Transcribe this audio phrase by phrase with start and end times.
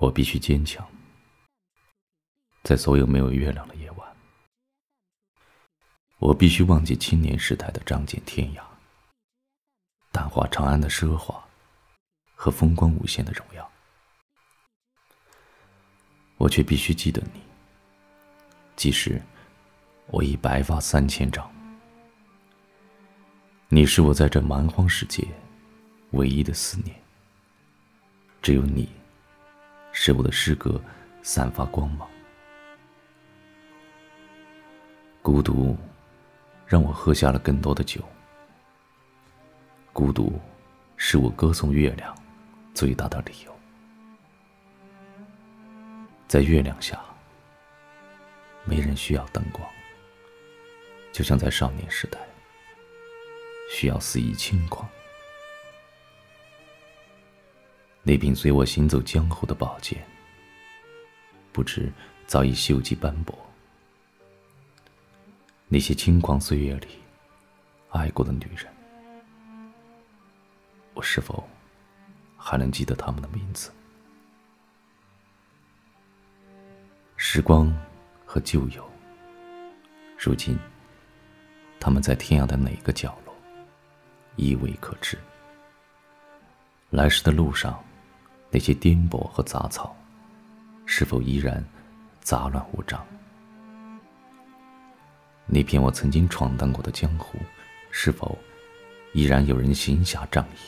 [0.00, 0.88] 我必须坚强，
[2.62, 4.16] 在所有没有月亮的夜晚，
[6.16, 8.62] 我必须忘记青年时代的仗剑天涯，
[10.10, 11.46] 淡化长安的奢华
[12.34, 13.70] 和风光无限的荣耀。
[16.38, 17.42] 我却必须记得你，
[18.76, 19.20] 即使
[20.06, 21.52] 我已白发三千丈。
[23.68, 25.28] 你是我在这蛮荒世界
[26.12, 26.98] 唯一的思念，
[28.40, 28.88] 只有你。
[29.92, 30.80] 使我的诗歌
[31.22, 32.08] 散发光芒。
[35.22, 35.76] 孤独
[36.66, 38.00] 让我喝下了更多的酒。
[39.92, 40.40] 孤独
[40.96, 42.16] 是我歌颂月亮
[42.72, 43.54] 最大的理由。
[46.26, 46.98] 在月亮下，
[48.64, 49.68] 没人需要灯光，
[51.12, 52.18] 就像在少年时代，
[53.70, 54.88] 需要肆意轻狂。
[58.10, 60.04] 那柄随我行走江湖的宝剑，
[61.52, 61.88] 不知
[62.26, 63.38] 早已锈迹斑驳。
[65.68, 66.88] 那些轻狂岁月里
[67.90, 68.66] 爱过的女人，
[70.92, 71.48] 我是否
[72.36, 73.70] 还能记得她们的名字？
[77.16, 77.72] 时光
[78.26, 78.90] 和旧友，
[80.18, 80.58] 如今
[81.78, 83.32] 他们在天涯的哪个角落，
[84.34, 85.16] 亦未可知。
[86.90, 87.80] 来时的路上。
[88.50, 89.96] 那些颠簸和杂草，
[90.84, 91.64] 是否依然
[92.20, 93.06] 杂乱无章？
[95.46, 97.38] 那片我曾经闯荡过的江湖，
[97.90, 98.38] 是否
[99.12, 100.58] 依然有人行侠仗义？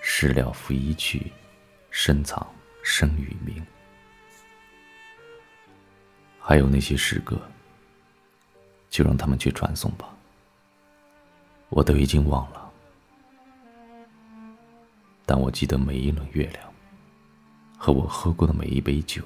[0.00, 1.32] 事了拂衣去，
[1.90, 2.46] 深藏
[2.82, 3.64] 生与名。
[6.38, 7.40] 还有那些诗歌，
[8.90, 10.08] 就让他们去传颂吧。
[11.68, 12.71] 我都已经忘了。
[15.32, 16.70] 但我记得每一轮月亮，
[17.78, 19.22] 和我喝过的每一杯酒。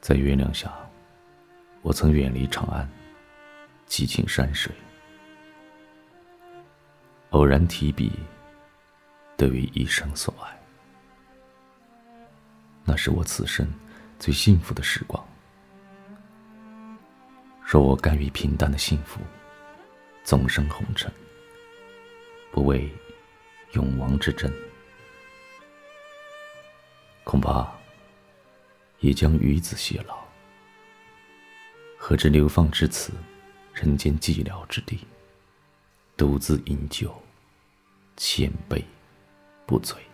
[0.00, 0.74] 在月亮下，
[1.80, 2.90] 我曾远离长安，
[3.86, 4.74] 寄情山水。
[7.30, 8.10] 偶然提笔，
[9.36, 10.52] 得于一生所爱。
[12.84, 13.64] 那是我此生
[14.18, 15.24] 最幸福的时光。
[17.64, 19.20] 若我甘于平淡的幸福，
[20.24, 21.08] 纵身红尘，
[22.50, 22.92] 不为。
[23.72, 24.50] 永王之阵，
[27.24, 27.70] 恐怕
[29.00, 30.24] 也将与子偕老。
[31.98, 33.12] 何知流放至此
[33.74, 35.00] 人间寂寥之地，
[36.16, 37.22] 独自饮酒，
[38.16, 38.82] 千杯
[39.66, 40.05] 不醉。